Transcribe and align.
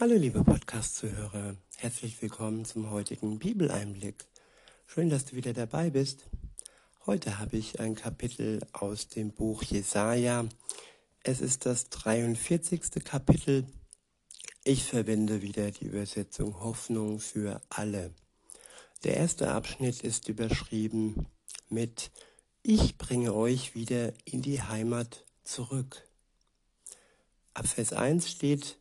Hallo 0.00 0.16
liebe 0.16 0.42
Podcast-Zuhörer, 0.42 1.54
herzlich 1.76 2.20
willkommen 2.20 2.64
zum 2.64 2.90
heutigen 2.90 3.38
Bibeleinblick. 3.38 4.26
Schön, 4.88 5.08
dass 5.08 5.24
du 5.24 5.36
wieder 5.36 5.52
dabei 5.52 5.90
bist. 5.90 6.26
Heute 7.06 7.38
habe 7.38 7.56
ich 7.58 7.78
ein 7.78 7.94
Kapitel 7.94 8.66
aus 8.72 9.06
dem 9.06 9.30
Buch 9.30 9.62
Jesaja. 9.62 10.46
Es 11.22 11.40
ist 11.40 11.64
das 11.64 11.90
43. 11.90 13.04
Kapitel. 13.04 13.66
Ich 14.64 14.82
verwende 14.82 15.42
wieder 15.42 15.70
die 15.70 15.86
Übersetzung 15.86 16.58
Hoffnung 16.58 17.20
für 17.20 17.62
alle. 17.68 18.12
Der 19.04 19.16
erste 19.16 19.52
Abschnitt 19.52 20.00
ist 20.00 20.28
überschrieben 20.28 21.26
mit 21.68 22.10
Ich 22.64 22.98
bringe 22.98 23.32
euch 23.32 23.76
wieder 23.76 24.12
in 24.24 24.42
die 24.42 24.60
Heimat 24.60 25.24
zurück. 25.44 26.02
Ab 27.54 27.68
Vers 27.68 27.92
1 27.92 28.28
steht 28.28 28.76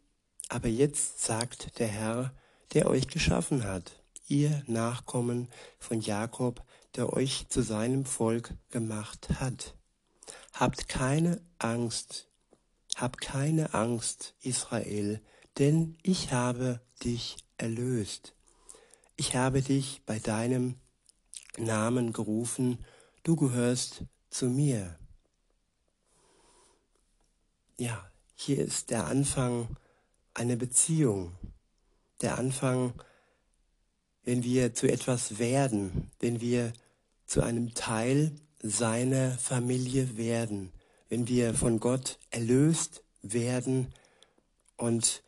aber 0.49 0.67
jetzt 0.67 1.21
sagt 1.21 1.79
der 1.79 1.87
Herr, 1.87 2.33
der 2.73 2.87
euch 2.87 3.07
geschaffen 3.07 3.63
hat, 3.63 4.03
ihr 4.27 4.63
Nachkommen 4.67 5.49
von 5.79 6.01
Jakob, 6.01 6.63
der 6.95 7.13
euch 7.13 7.47
zu 7.49 7.61
seinem 7.61 8.05
Volk 8.05 8.55
gemacht 8.69 9.29
hat. 9.39 9.75
Habt 10.53 10.87
keine 10.87 11.41
Angst, 11.59 12.27
hab 12.95 13.19
keine 13.19 13.73
Angst, 13.73 14.35
Israel, 14.41 15.21
denn 15.57 15.97
ich 16.03 16.31
habe 16.31 16.81
dich 17.03 17.37
erlöst. 17.57 18.35
Ich 19.15 19.35
habe 19.35 19.61
dich 19.61 20.01
bei 20.05 20.19
deinem 20.19 20.75
Namen 21.57 22.13
gerufen, 22.13 22.83
du 23.23 23.35
gehörst 23.35 24.03
zu 24.29 24.47
mir. 24.47 24.97
Ja, 27.77 28.09
hier 28.35 28.59
ist 28.59 28.89
der 28.89 29.05
Anfang 29.05 29.77
eine 30.33 30.57
Beziehung. 30.57 31.35
Der 32.21 32.37
Anfang, 32.37 32.93
wenn 34.23 34.43
wir 34.43 34.73
zu 34.73 34.87
etwas 34.87 35.39
werden, 35.39 36.11
wenn 36.19 36.41
wir 36.41 36.73
zu 37.25 37.41
einem 37.41 37.73
Teil 37.73 38.35
seiner 38.61 39.37
Familie 39.37 40.17
werden, 40.17 40.71
wenn 41.09 41.27
wir 41.27 41.53
von 41.53 41.79
Gott 41.79 42.17
erlöst 42.31 43.03
werden 43.21 43.93
und 44.77 45.23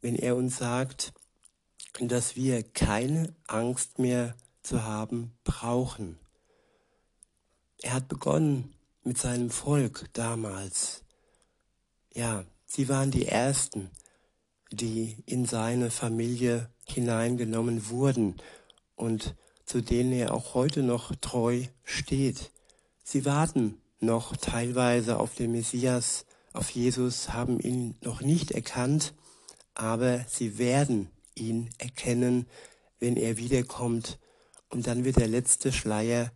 wenn 0.00 0.16
er 0.16 0.36
uns 0.36 0.58
sagt, 0.58 1.12
dass 2.00 2.36
wir 2.36 2.62
keine 2.62 3.34
Angst 3.46 3.98
mehr 3.98 4.36
zu 4.62 4.84
haben 4.84 5.32
brauchen. 5.44 6.18
Er 7.80 7.94
hat 7.94 8.08
begonnen 8.08 8.74
mit 9.02 9.18
seinem 9.18 9.50
Volk 9.50 10.08
damals. 10.12 11.04
Ja, 12.12 12.44
sie 12.66 12.88
waren 12.88 13.10
die 13.10 13.26
Ersten, 13.26 13.90
die 14.70 15.16
in 15.26 15.46
seine 15.46 15.90
Familie 15.90 16.70
hineingenommen 16.86 17.88
wurden 17.88 18.36
und 18.96 19.34
zu 19.64 19.80
denen 19.80 20.12
er 20.12 20.34
auch 20.34 20.54
heute 20.54 20.82
noch 20.82 21.14
treu 21.16 21.64
steht. 21.84 22.50
Sie 23.02 23.24
warten 23.24 23.80
noch 24.00 24.36
teilweise 24.36 25.18
auf 25.18 25.34
den 25.34 25.52
Messias, 25.52 26.26
auf 26.52 26.70
Jesus, 26.70 27.32
haben 27.32 27.58
ihn 27.58 27.96
noch 28.02 28.20
nicht 28.20 28.52
erkannt, 28.52 29.14
aber 29.74 30.24
sie 30.28 30.58
werden 30.58 31.10
ihn 31.34 31.70
erkennen, 31.78 32.46
wenn 33.00 33.16
er 33.16 33.36
wiederkommt, 33.36 34.18
und 34.70 34.86
dann 34.86 35.04
wird 35.04 35.16
der 35.16 35.28
letzte 35.28 35.72
Schleier 35.72 36.32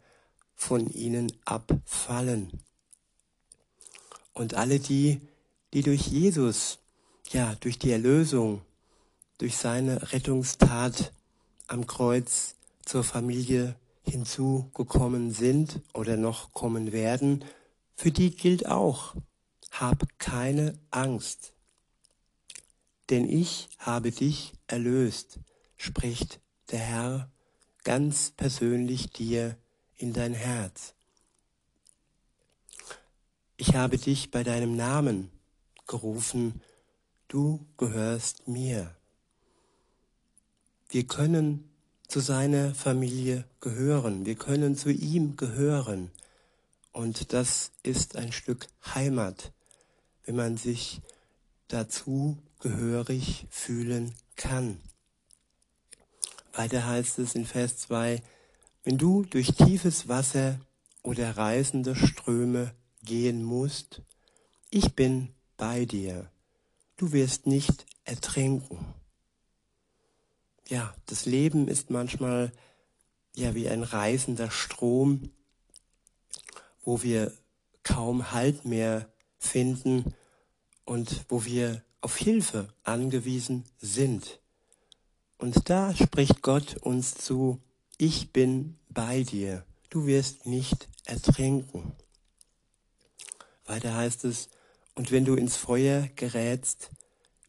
von 0.55 0.89
ihnen 0.93 1.33
abfallen. 1.45 2.61
Und 4.33 4.55
alle 4.55 4.79
die, 4.79 5.21
die 5.73 5.83
durch 5.83 6.07
Jesus 6.07 6.79
ja, 7.31 7.55
durch 7.61 7.79
die 7.79 7.93
Erlösung, 7.93 8.63
durch 9.39 9.57
seine 9.57 10.13
Rettungstat 10.13 11.13
am 11.67 11.87
Kreuz 11.87 12.57
zur 12.85 13.05
Familie 13.05 13.77
hinzugekommen 14.03 15.31
sind 15.33 15.81
oder 15.93 16.17
noch 16.17 16.53
kommen 16.53 16.93
werden, 16.93 17.45
für 17.95 18.11
die 18.11 18.31
gilt 18.31 18.67
auch, 18.67 19.15
hab 19.71 20.19
keine 20.19 20.79
Angst, 20.91 21.53
denn 23.11 23.29
ich 23.29 23.69
habe 23.79 24.11
dich 24.11 24.53
erlöst, 24.67 25.41
spricht 25.77 26.41
der 26.71 26.81
Herr 26.81 27.31
ganz 27.85 28.31
persönlich 28.31 29.11
dir 29.11 29.57
in 29.97 30.13
dein 30.13 30.35
Herz. 30.35 30.95
Ich 33.57 33.75
habe 33.75 33.99
dich 33.99 34.31
bei 34.31 34.45
deinem 34.45 34.77
Namen 34.77 35.31
gerufen 35.87 36.61
du 37.29 37.67
gehörst 37.77 38.49
mir. 38.49 38.95
Wir 40.89 41.07
können 41.07 41.69
zu 42.09 42.21
seiner 42.21 42.75
Familie 42.75 43.45
gehören, 43.61 44.25
wir 44.25 44.35
können 44.35 44.77
zu 44.77 44.91
ihm 44.91 45.37
gehören. 45.37 46.11
Und 46.93 47.35
das 47.35 47.71
ist 47.83 48.17
ein 48.17 48.33
Stück 48.33 48.67
Heimat, 48.95 49.53
wenn 50.25 50.37
man 50.37 50.57
sich 50.57 51.03
dazu 51.69 52.39
gehörig 52.61 53.47
fühlen 53.51 54.15
kann. 54.37 54.81
Weiter 56.55 56.87
heißt 56.87 57.19
es 57.19 57.35
in 57.35 57.45
Vers 57.45 57.77
2, 57.79 58.23
wenn 58.85 58.97
du 58.97 59.23
durch 59.25 59.53
tiefes 59.53 60.09
Wasser 60.09 60.59
oder 61.03 61.37
reißende 61.37 61.95
Ströme 61.95 62.73
gehen 63.05 63.45
musst, 63.45 64.01
ich 64.71 64.95
bin 64.95 65.29
bei 65.59 65.85
dir 65.85 66.31
du 66.99 67.13
wirst 67.13 67.47
nicht 67.47 67.87
ertrinken. 68.05 68.95
Ja, 70.69 70.95
das 71.07 71.25
Leben 71.25 71.67
ist 71.67 71.89
manchmal 71.89 72.53
ja 73.35 73.55
wie 73.55 73.71
ein 73.71 73.83
reißender 73.83 74.51
Strom, 74.51 75.31
wo 76.85 77.03
wir 77.03 77.33
kaum 77.83 78.33
Halt 78.33 78.67
mehr 78.67 79.11
finden 79.39 80.15
und 80.85 81.25
wo 81.29 81.47
wir 81.47 81.83
auf 82.03 82.17
Hilfe 82.17 82.69
angewiesen 82.83 83.65
sind. 83.79 84.41
Und 85.39 85.71
da 85.71 85.95
spricht 85.95 86.43
Gott 86.43 86.77
uns 86.79 87.15
zu, 87.15 87.63
ich 87.97 88.33
bin 88.33 88.77
bei 88.89 89.23
dir, 89.23 89.65
du 89.89 90.07
wirst 90.07 90.47
nicht 90.47 90.89
ertrinken. 91.05 91.93
Weiter 93.65 93.95
heißt 93.95 94.25
es, 94.25 94.49
und 94.99 95.13
wenn 95.13 95.25
du 95.25 95.37
ins 95.37 95.57
Feuer 95.57 96.09
gerätst, 96.17 96.91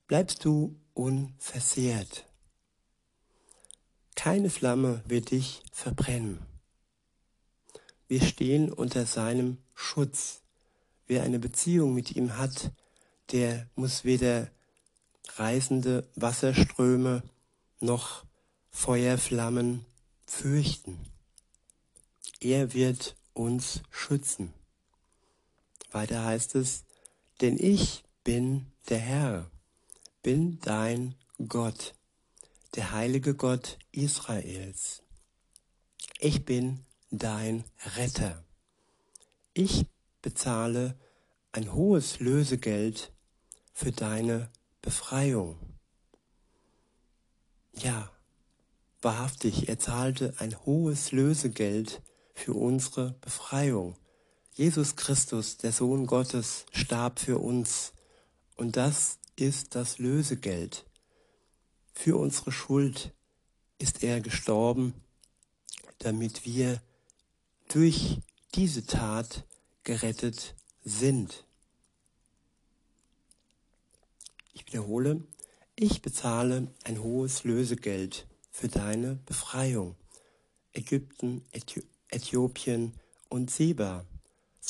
bleibst 0.06 0.46
du 0.46 0.80
unversehrt. 0.94 2.28
Keine 4.16 4.52
Flamme 4.52 5.02
wird 5.08 5.32
dich 5.32 5.64
verbrennen. 5.72 6.46
Wir 8.08 8.22
stehen 8.22 8.72
unter 8.72 9.08
seinem 9.08 9.58
Schutz. 9.74 10.44
Wer 11.08 11.24
eine 11.24 11.40
Beziehung 11.40 11.96
mit 11.96 12.16
ihm 12.16 12.38
hat, 12.38 12.72
der 13.32 13.68
muss 13.76 14.04
weder 14.04 14.52
reißende 15.38 16.08
Wasserströme 16.14 17.24
noch 17.80 18.26
Feuerflammen 18.70 19.86
fürchten. 20.28 21.00
Er 22.42 22.76
wird 22.76 23.16
uns 23.34 23.82
schützen. 23.90 24.54
Weiter 25.92 26.24
heißt 26.24 26.54
es, 26.54 26.84
denn 27.42 27.58
ich 27.58 28.04
bin 28.24 28.72
der 28.90 29.00
Herr, 29.00 29.52
bin 30.24 30.60
dein 30.60 31.16
Gott, 31.48 31.94
der 32.76 32.92
heilige 32.92 33.34
Gott 33.34 33.78
Israels. 33.92 35.04
Ich 36.20 36.46
bin 36.46 36.86
dein 37.12 37.64
Retter. 37.96 38.44
Ich 39.54 39.86
bezahle 40.22 41.00
ein 41.52 41.74
hohes 41.74 42.20
Lösegeld 42.20 43.12
für 43.74 43.92
deine 43.92 44.52
Befreiung. 44.82 45.58
Ja, 47.74 48.12
wahrhaftig, 49.02 49.70
er 49.70 49.80
zahlte 49.80 50.34
ein 50.40 50.54
hohes 50.66 51.14
Lösegeld 51.14 52.02
für 52.34 52.54
unsere 52.54 53.14
Befreiung. 53.22 53.96
Jesus 54.60 54.98
Christus, 54.98 55.56
der 55.56 55.72
Sohn 55.72 56.06
Gottes, 56.06 56.66
starb 56.74 57.22
für 57.22 57.38
uns. 57.38 57.94
Und 58.58 58.76
das 58.76 59.18
ist 59.38 59.74
das 59.74 60.00
Lösegeld. 60.00 60.86
Für 61.94 62.18
unsere 62.18 62.52
Schuld 62.52 63.14
ist 63.78 64.04
er 64.04 64.20
gestorben, 64.20 64.94
damit 66.00 66.44
wir 66.44 66.82
durch 67.70 68.20
diese 68.54 68.86
Tat 68.86 69.46
gerettet 69.86 70.56
sind. 70.84 71.46
Ich 74.52 74.68
wiederhole, 74.68 75.24
ich 75.78 76.02
bezahle 76.02 76.68
ein 76.84 77.02
hohes 77.02 77.46
Lösegeld 77.46 78.28
für 78.52 78.68
deine 78.68 79.16
Befreiung. 79.26 79.96
Ägypten, 80.74 81.46
Äthiopien 82.10 83.00
und 83.30 83.52
Seba. 83.52 84.06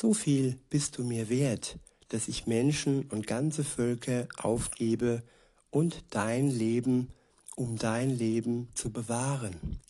So 0.02 0.14
viel 0.14 0.58
bist 0.70 0.98
du 0.98 1.04
mir 1.04 1.28
wert, 1.28 1.78
dass 2.08 2.30
ich 2.30 2.48
Menschen 2.48 3.04
und 3.10 3.28
ganze 3.28 3.66
Völker 3.66 4.30
aufgebe, 4.38 5.24
und 5.72 6.06
dein 6.10 6.50
Leben, 6.50 7.12
um 7.58 7.78
dein 7.78 8.10
Leben 8.10 8.70
zu 8.76 8.92
bewahren. 8.92 9.82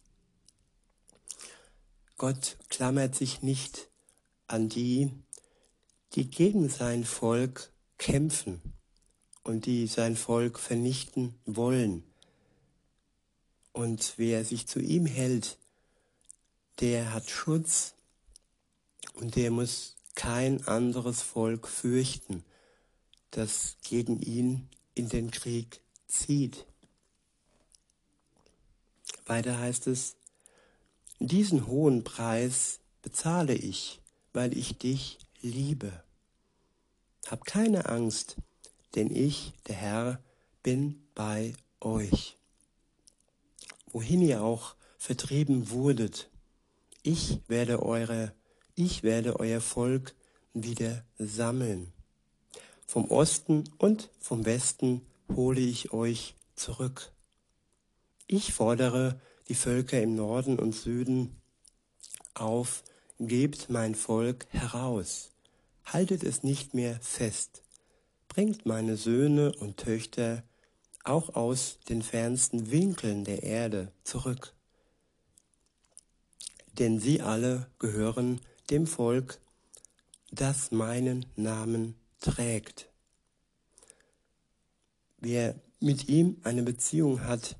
Gott 2.18 2.58
klammert 2.70 3.14
sich 3.14 3.44
nicht 3.44 3.88
an 4.48 4.68
die, 4.68 5.12
die 6.16 6.28
gegen 6.28 6.70
sein 6.70 7.04
Volk 7.04 7.72
kämpfen 8.00 8.60
und 9.44 9.68
die 9.68 9.86
sein 9.86 10.16
Volk 10.16 10.58
vernichten 10.58 11.36
wollen. 11.46 12.04
Und 13.74 14.16
wer 14.18 14.44
sich 14.44 14.66
zu 14.66 14.80
ihm 14.80 15.06
hält, 15.06 15.60
der 16.80 17.14
hat 17.14 17.30
Schutz 17.30 17.94
und 19.14 19.36
der 19.36 19.52
muss 19.52 19.98
kein 20.20 20.68
anderes 20.68 21.22
Volk 21.22 21.66
fürchten, 21.66 22.44
das 23.32 23.78
gegen 23.84 24.20
ihn 24.20 24.68
in 24.94 25.08
den 25.08 25.32
Krieg 25.32 25.80
zieht. 26.10 26.66
Weiter 29.26 29.58
heißt 29.58 29.88
es, 29.88 30.18
diesen 31.20 31.68
hohen 31.68 32.04
Preis 32.04 32.82
bezahle 33.02 33.54
ich, 33.54 34.02
weil 34.34 34.58
ich 34.58 34.78
dich 34.78 35.20
liebe. 35.40 36.04
Hab 37.28 37.46
keine 37.46 37.86
Angst, 37.86 38.36
denn 38.96 39.16
ich, 39.16 39.54
der 39.68 39.76
Herr, 39.76 40.24
bin 40.64 41.02
bei 41.16 41.54
euch. 41.80 42.38
Wohin 43.94 44.22
ihr 44.22 44.42
auch 44.44 44.76
vertrieben 44.98 45.70
wurdet, 45.70 46.30
ich 47.04 47.40
werde 47.48 47.82
eure, 47.82 48.34
ich 48.80 49.04
werde 49.04 49.42
euer 49.42 49.60
Volk 49.60 50.16
wieder 50.54 51.04
sammeln. 51.18 51.92
Vom 52.88 53.12
Osten 53.12 53.66
und 53.78 54.10
vom 54.22 54.46
Westen 54.46 55.02
hole 55.36 55.60
ich 55.60 55.92
euch 55.92 56.36
zurück. 56.56 57.12
Ich 58.26 58.54
fordere 58.54 59.20
die 59.50 59.56
Völker 59.56 60.02
im 60.02 60.16
Norden 60.16 60.58
und 60.58 60.74
Süden 60.74 61.42
auf, 62.36 62.84
gebt 63.20 63.70
mein 63.70 63.96
Volk 63.96 64.48
heraus, 64.52 65.32
haltet 65.84 66.24
es 66.24 66.44
nicht 66.44 66.74
mehr 66.74 66.98
fest, 67.02 67.64
bringt 68.30 68.66
meine 68.66 68.96
Söhne 68.96 69.52
und 69.60 69.76
Töchter 69.76 70.42
auch 71.04 71.36
aus 71.36 71.80
den 71.90 72.02
fernsten 72.02 72.72
Winkeln 72.72 73.26
der 73.26 73.44
Erde 73.44 73.92
zurück. 74.06 74.54
Denn 76.78 77.02
sie 77.02 77.22
alle 77.22 77.70
gehören 77.78 78.40
dem 78.70 78.88
Volk, 78.88 79.40
das 80.32 80.72
meinen 80.72 81.26
Namen 81.36 81.96
trägt. 82.20 82.90
Wer 85.18 85.56
mit 85.80 86.08
ihm 86.08 86.38
eine 86.44 86.64
Beziehung 86.64 87.24
hat, 87.24 87.58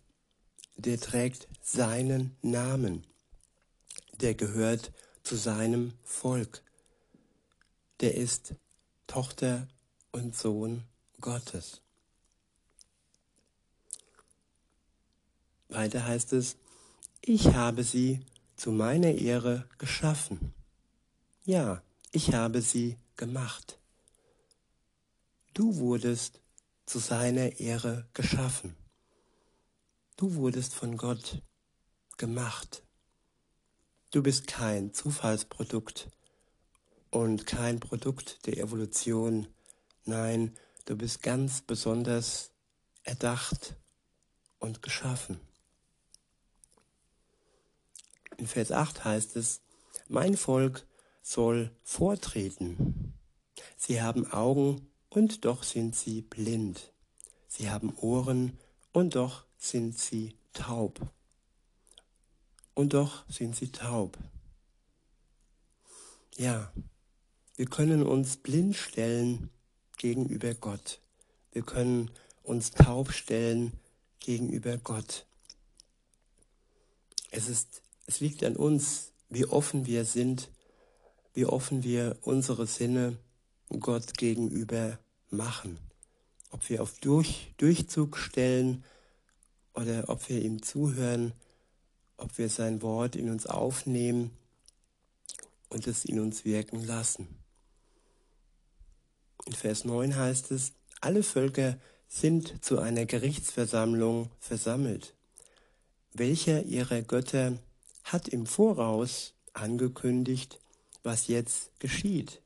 der 0.76 1.00
trägt 1.00 1.48
seinen 1.62 2.36
Namen. 2.42 3.06
Der 4.22 4.34
gehört 4.34 4.92
zu 5.24 5.36
seinem 5.36 5.94
Volk. 6.04 6.64
Der 8.00 8.16
ist 8.16 8.56
Tochter 9.08 9.68
und 10.12 10.36
Sohn 10.36 10.84
Gottes. 11.20 11.82
Weiter 15.68 16.06
heißt 16.06 16.34
es, 16.34 16.58
ich 17.22 17.54
habe 17.54 17.84
sie 17.84 18.22
zu 18.56 18.72
meiner 18.72 19.12
Ehre 19.12 19.68
geschaffen. 19.78 20.54
Ja, 21.50 21.82
ich 22.12 22.36
habe 22.36 22.62
sie 22.62 22.96
gemacht. 23.16 23.80
Du 25.56 25.78
wurdest 25.78 26.42
zu 26.86 27.00
seiner 27.00 27.60
Ehre 27.60 28.08
geschaffen. 28.14 28.76
Du 30.16 30.36
wurdest 30.36 30.76
von 30.76 30.96
Gott 30.96 31.42
gemacht. 32.18 32.84
Du 34.12 34.22
bist 34.22 34.46
kein 34.46 34.94
Zufallsprodukt 34.94 36.12
und 37.10 37.48
kein 37.48 37.80
Produkt 37.80 38.46
der 38.46 38.60
Evolution. 38.60 39.48
Nein, 40.06 40.56
du 40.86 40.96
bist 40.96 41.24
ganz 41.24 41.64
besonders 41.64 42.52
erdacht 43.02 43.76
und 44.60 44.84
geschaffen. 44.84 45.40
In 48.38 48.46
Vers 48.46 48.72
8 48.72 49.04
heißt 49.04 49.36
es, 49.36 49.62
mein 50.10 50.38
Volk 50.38 50.86
soll 51.30 51.70
vortreten. 51.84 53.14
Sie 53.78 54.02
haben 54.02 54.32
Augen 54.32 54.88
und 55.10 55.46
doch 55.46 55.62
sind 55.62 55.96
sie 55.96 56.22
blind. 56.24 56.92
Sie 57.48 57.70
haben 57.70 57.96
Ohren 57.98 58.58
und 58.94 59.14
doch 59.16 59.46
sind 59.56 59.96
sie 59.96 60.36
taub. 60.54 61.00
Und 62.74 62.94
doch 62.96 63.30
sind 63.30 63.56
sie 63.56 63.72
taub. 63.72 64.18
Ja, 66.36 66.74
wir 67.58 67.68
können 67.68 68.02
uns 68.02 68.38
blind 68.38 68.76
stellen 68.76 69.52
gegenüber 69.98 70.56
Gott. 70.56 71.00
Wir 71.52 71.62
können 71.62 72.10
uns 72.42 72.72
taub 72.72 73.12
stellen 73.12 73.74
gegenüber 74.20 74.78
Gott. 74.78 75.28
Es 77.30 77.48
ist, 77.48 77.84
es 78.08 78.20
liegt 78.20 78.44
an 78.44 78.56
uns, 78.56 79.12
wie 79.30 79.46
offen 79.46 79.86
wir 79.86 80.06
sind, 80.06 80.50
wie 81.34 81.46
offen 81.46 81.84
wir 81.84 82.18
unsere 82.22 82.68
Sinne 82.68 83.18
Gott 83.80 84.18
gegenüber 84.18 84.98
machen. 85.30 85.78
Ob 86.52 86.68
wir 86.70 86.82
auf 86.82 87.00
Durch, 87.00 87.54
Durchzug 87.58 88.18
stellen 88.18 88.84
oder 89.74 90.10
ob 90.10 90.28
wir 90.30 90.42
ihm 90.42 90.64
zuhören, 90.64 91.34
ob 92.18 92.38
wir 92.38 92.50
sein 92.50 92.82
Wort 92.82 93.16
in 93.16 93.30
uns 93.30 93.46
aufnehmen 93.46 94.32
und 95.70 95.88
es 95.88 96.06
in 96.06 96.20
uns 96.20 96.46
wirken 96.46 96.84
lassen. 96.84 97.28
In 99.46 99.54
Vers 99.54 99.86
9 99.86 100.16
heißt 100.16 100.52
es, 100.52 100.74
alle 101.02 101.24
Völker 101.24 101.78
sind 102.08 102.64
zu 102.66 102.80
einer 102.80 103.06
Gerichtsversammlung 103.06 104.32
versammelt. 104.40 105.14
Welcher 106.14 106.64
ihrer 106.64 107.04
Götter 107.04 107.60
hat 108.04 108.28
im 108.28 108.48
Voraus 108.48 109.34
angekündigt, 109.54 110.60
was 111.04 111.28
jetzt 111.28 111.72
geschieht? 111.80 112.42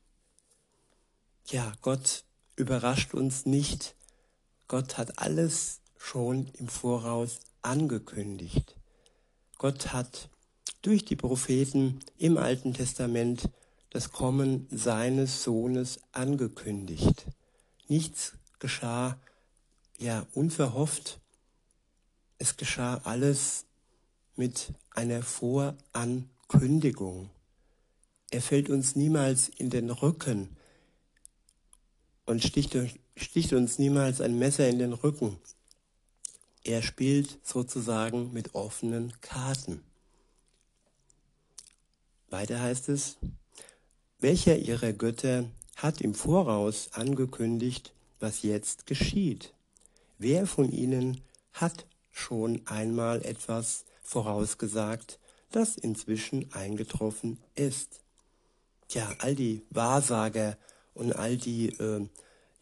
Ja, 1.46 1.72
Gott 1.82 2.24
überrascht 2.56 3.14
uns 3.14 3.46
nicht. 3.46 3.94
Gott 4.68 4.96
hat 4.96 5.18
alles 5.18 5.80
schon 5.98 6.48
im 6.58 6.68
Voraus 6.68 7.40
angekündigt. 7.62 8.76
Gott 9.58 9.92
hat 9.92 10.28
durch 10.82 11.04
die 11.04 11.16
Propheten 11.16 12.00
im 12.18 12.36
Alten 12.36 12.74
Testament 12.74 13.48
das 13.90 14.10
Kommen 14.10 14.66
seines 14.70 15.42
Sohnes 15.42 16.00
angekündigt. 16.12 17.26
Nichts 17.88 18.32
geschah 18.58 19.18
ja 19.98 20.26
unverhofft. 20.34 21.20
Es 22.38 22.56
geschah 22.56 23.00
alles 23.04 23.64
mit 24.36 24.72
einer 24.90 25.22
Vorankündigung. 25.22 27.30
Er 28.34 28.42
fällt 28.42 28.68
uns 28.68 28.96
niemals 28.96 29.48
in 29.48 29.70
den 29.70 29.90
Rücken, 29.90 30.56
und 32.26 32.42
sticht, 32.42 32.76
sticht 33.14 33.52
uns 33.52 33.78
niemals 33.78 34.20
ein 34.20 34.36
Messer 34.36 34.68
in 34.68 34.80
den 34.80 34.92
Rücken. 34.92 35.38
Er 36.64 36.82
spielt 36.82 37.38
sozusagen 37.46 38.32
mit 38.32 38.56
offenen 38.56 39.12
Karten. 39.20 39.84
Weiter 42.28 42.60
heißt 42.60 42.88
es, 42.88 43.18
welcher 44.18 44.58
ihrer 44.58 44.92
Götter 44.92 45.48
hat 45.76 46.00
im 46.00 46.16
Voraus 46.16 46.88
angekündigt, 46.90 47.94
was 48.18 48.42
jetzt 48.42 48.86
geschieht? 48.86 49.54
Wer 50.18 50.48
von 50.48 50.72
ihnen 50.72 51.20
hat 51.52 51.86
schon 52.10 52.66
einmal 52.66 53.24
etwas 53.24 53.84
vorausgesagt, 54.02 55.20
das 55.52 55.76
inzwischen 55.76 56.52
eingetroffen 56.52 57.38
ist? 57.54 58.03
Tja, 58.94 59.12
all 59.18 59.34
die 59.34 59.66
Wahrsager 59.70 60.56
und 60.94 61.16
all 61.16 61.36
die 61.36 61.70
äh, 61.80 62.06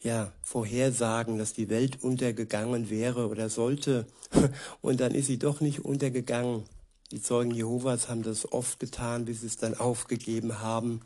ja, 0.01 0.33
Vorhersagen, 0.41 1.37
dass 1.37 1.53
die 1.53 1.69
Welt 1.69 2.01
untergegangen 2.01 2.89
wäre 2.89 3.27
oder 3.27 3.49
sollte. 3.49 4.07
Und 4.81 4.99
dann 4.99 5.13
ist 5.13 5.27
sie 5.27 5.37
doch 5.37 5.61
nicht 5.61 5.85
untergegangen. 5.85 6.63
Die 7.11 7.21
Zeugen 7.21 7.51
Jehovas 7.51 8.09
haben 8.09 8.23
das 8.23 8.51
oft 8.51 8.79
getan, 8.79 9.25
bis 9.25 9.41
sie 9.41 9.45
es 9.45 9.57
dann 9.57 9.77
aufgegeben 9.77 10.59
haben, 10.59 11.01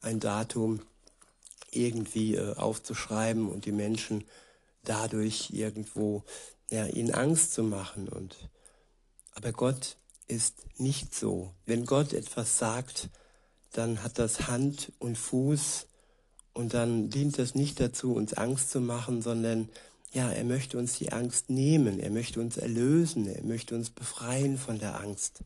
ein 0.00 0.20
Datum 0.20 0.82
irgendwie 1.72 2.36
äh, 2.36 2.54
aufzuschreiben 2.54 3.48
und 3.48 3.64
die 3.64 3.72
Menschen 3.72 4.22
dadurch 4.84 5.50
irgendwo 5.50 6.22
ja, 6.70 6.86
ihnen 6.86 7.12
Angst 7.12 7.52
zu 7.52 7.64
machen. 7.64 8.08
Und 8.08 8.36
aber 9.34 9.50
Gott 9.50 9.96
ist 10.28 10.54
nicht 10.78 11.16
so. 11.16 11.52
Wenn 11.66 11.84
Gott 11.84 12.12
etwas 12.12 12.58
sagt, 12.58 13.10
dann 13.72 14.02
hat 14.02 14.18
das 14.18 14.48
Hand 14.48 14.92
und 14.98 15.16
Fuß 15.16 15.86
und 16.52 16.74
dann 16.74 17.10
dient 17.10 17.38
es 17.38 17.54
nicht 17.54 17.80
dazu, 17.80 18.14
uns 18.14 18.34
Angst 18.34 18.70
zu 18.70 18.80
machen, 18.80 19.22
sondern 19.22 19.68
ja, 20.12 20.30
er 20.30 20.44
möchte 20.44 20.78
uns 20.78 20.98
die 20.98 21.12
Angst 21.12 21.50
nehmen, 21.50 22.00
er 22.00 22.10
möchte 22.10 22.40
uns 22.40 22.56
erlösen, 22.56 23.26
er 23.26 23.44
möchte 23.44 23.74
uns 23.74 23.90
befreien 23.90 24.56
von 24.56 24.78
der 24.78 25.00
Angst. 25.00 25.44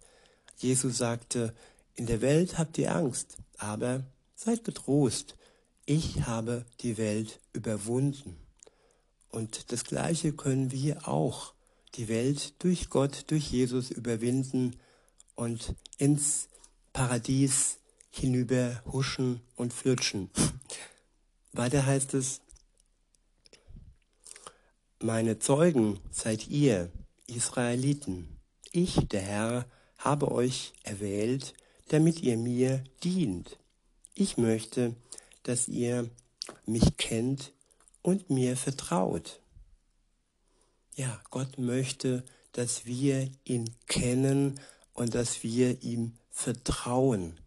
Jesus 0.56 0.98
sagte, 0.98 1.52
in 1.94 2.06
der 2.06 2.20
Welt 2.20 2.58
habt 2.58 2.78
ihr 2.78 2.94
Angst, 2.94 3.38
aber 3.58 4.04
seid 4.36 4.64
getrost, 4.64 5.36
ich 5.84 6.26
habe 6.26 6.64
die 6.80 6.96
Welt 6.96 7.40
überwunden. 7.52 8.36
Und 9.30 9.72
das 9.72 9.84
Gleiche 9.84 10.32
können 10.32 10.70
wir 10.70 11.08
auch, 11.08 11.54
die 11.96 12.08
Welt 12.08 12.54
durch 12.62 12.88
Gott, 12.88 13.24
durch 13.26 13.50
Jesus 13.50 13.90
überwinden 13.90 14.76
und 15.34 15.74
ins 15.98 16.48
Paradies 16.92 17.78
hinüber 18.12 18.83
huschen 18.92 19.40
und 19.57 19.73
flutschen. 19.73 20.31
Weiter 21.52 21.85
heißt 21.85 22.14
es, 22.14 22.40
meine 25.00 25.40
Zeugen 25.40 25.99
seid 26.12 26.47
ihr, 26.49 26.92
Israeliten. 27.26 28.38
Ich, 28.71 28.95
der 29.09 29.23
Herr, 29.23 29.66
habe 29.99 30.31
euch 30.31 30.73
erwählt, 30.85 31.54
damit 31.88 32.21
ihr 32.21 32.37
mir 32.37 32.85
dient. 33.02 33.59
Ich 34.14 34.37
möchte, 34.37 34.95
dass 35.42 35.69
ihr 35.69 36.09
mich 36.66 36.97
kennt 36.99 37.52
und 38.02 38.31
mir 38.31 38.57
vertraut. 38.57 39.40
Ja, 40.95 41.21
Gott 41.31 41.59
möchte, 41.59 42.25
dass 42.52 42.85
wir 42.87 43.31
ihn 43.45 43.75
kennen 43.87 44.61
und 44.92 45.14
dass 45.14 45.42
wir 45.42 45.83
ihm 45.83 46.12
vertrauen. 46.31 47.40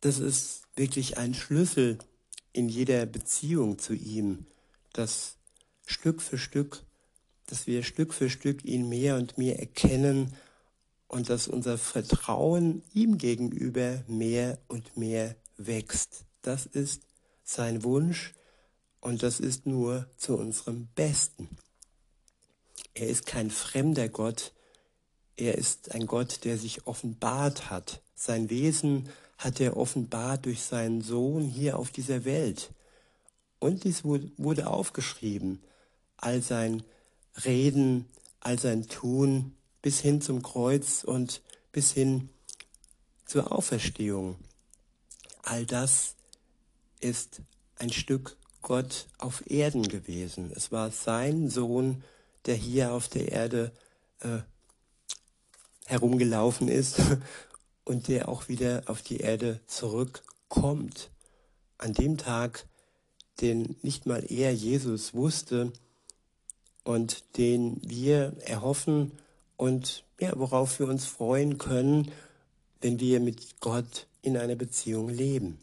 Das 0.00 0.18
ist 0.18 0.62
wirklich 0.76 1.18
ein 1.18 1.34
Schlüssel 1.34 1.98
in 2.52 2.68
jeder 2.68 3.06
Beziehung 3.06 3.78
zu 3.78 3.94
ihm, 3.94 4.46
dass 4.92 5.36
Stück 5.86 6.22
für 6.22 6.38
Stück, 6.38 6.82
dass 7.46 7.66
wir 7.66 7.82
Stück 7.82 8.14
für 8.14 8.30
Stück 8.30 8.64
ihn 8.64 8.88
mehr 8.88 9.16
und 9.16 9.38
mehr 9.38 9.58
erkennen 9.58 10.34
und 11.08 11.30
dass 11.30 11.48
unser 11.48 11.78
Vertrauen 11.78 12.82
ihm 12.92 13.18
gegenüber 13.18 14.04
mehr 14.06 14.58
und 14.68 14.96
mehr 14.96 15.34
wächst. 15.56 16.24
Das 16.42 16.66
ist 16.66 17.02
sein 17.42 17.82
Wunsch 17.82 18.34
und 19.00 19.22
das 19.22 19.40
ist 19.40 19.66
nur 19.66 20.08
zu 20.16 20.36
unserem 20.36 20.88
Besten. 20.94 21.48
Er 22.94 23.08
ist 23.08 23.26
kein 23.26 23.50
fremder 23.50 24.08
Gott, 24.08 24.52
er 25.36 25.56
ist 25.56 25.92
ein 25.92 26.06
Gott, 26.06 26.44
der 26.44 26.58
sich 26.58 26.86
offenbart 26.86 27.70
hat. 27.70 28.02
Sein 28.14 28.50
Wesen 28.50 29.08
hat 29.38 29.60
er 29.60 29.76
offenbart 29.76 30.46
durch 30.46 30.62
seinen 30.62 31.00
Sohn 31.00 31.44
hier 31.44 31.78
auf 31.78 31.90
dieser 31.90 32.24
Welt. 32.24 32.70
Und 33.60 33.84
dies 33.84 34.04
wurde 34.04 34.66
aufgeschrieben, 34.66 35.62
all 36.16 36.42
sein 36.42 36.82
Reden, 37.44 38.06
all 38.40 38.58
sein 38.58 38.88
Tun, 38.88 39.54
bis 39.80 40.00
hin 40.00 40.20
zum 40.20 40.42
Kreuz 40.42 41.04
und 41.04 41.40
bis 41.72 41.92
hin 41.92 42.28
zur 43.24 43.52
Auferstehung. 43.52 44.36
All 45.42 45.64
das 45.66 46.14
ist 47.00 47.40
ein 47.76 47.92
Stück 47.92 48.36
Gott 48.62 49.06
auf 49.18 49.48
Erden 49.50 49.84
gewesen. 49.84 50.52
Es 50.54 50.72
war 50.72 50.90
sein 50.90 51.48
Sohn, 51.48 52.02
der 52.46 52.56
hier 52.56 52.92
auf 52.92 53.08
der 53.08 53.30
Erde 53.30 53.72
äh, 54.20 54.40
herumgelaufen 55.86 56.68
ist 56.68 57.00
und 57.88 58.08
der 58.08 58.28
auch 58.28 58.48
wieder 58.48 58.82
auf 58.86 59.00
die 59.00 59.18
Erde 59.18 59.60
zurückkommt. 59.66 61.10
An 61.78 61.94
dem 61.94 62.18
Tag, 62.18 62.66
den 63.40 63.76
nicht 63.82 64.04
mal 64.04 64.24
er, 64.30 64.54
Jesus, 64.54 65.14
wusste 65.14 65.72
und 66.84 67.24
den 67.38 67.80
wir 67.82 68.36
erhoffen 68.44 69.12
und 69.56 70.04
ja, 70.20 70.32
worauf 70.36 70.78
wir 70.78 70.88
uns 70.88 71.06
freuen 71.06 71.56
können, 71.56 72.12
wenn 72.80 73.00
wir 73.00 73.20
mit 73.20 73.60
Gott 73.60 74.06
in 74.20 74.36
einer 74.36 74.56
Beziehung 74.56 75.08
leben. 75.08 75.58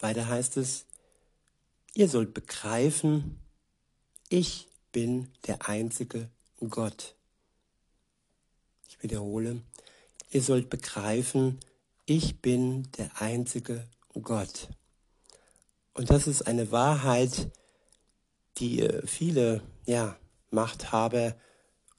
Weiter 0.00 0.26
heißt 0.28 0.56
es, 0.56 0.84
ihr 1.94 2.08
sollt 2.08 2.34
begreifen, 2.34 3.38
ich 4.28 4.68
bin 4.90 5.28
der 5.46 5.68
einzige 5.68 6.28
Gott. 6.68 7.14
Ich 8.88 9.02
wiederhole, 9.02 9.62
ihr 10.36 10.42
sollt 10.42 10.68
begreifen, 10.68 11.58
ich 12.04 12.42
bin 12.42 12.88
der 12.98 13.22
einzige 13.22 13.88
Gott. 14.20 14.68
Und 15.94 16.10
das 16.10 16.26
ist 16.26 16.42
eine 16.42 16.70
Wahrheit, 16.70 17.50
die 18.58 18.82
äh, 18.82 19.06
viele 19.06 19.62
ja, 19.86 20.14
Machthaber 20.50 21.34